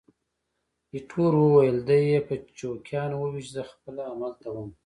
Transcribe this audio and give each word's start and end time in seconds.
ایټور 0.93 1.33
وویل: 1.39 1.77
دی 1.87 2.01
یې 2.11 2.19
په 2.27 2.33
چوکیانو 2.57 3.15
وویشت، 3.19 3.51
زه 3.55 3.61
خپله 3.71 4.01
همالته 4.09 4.47
وم. 4.51 4.69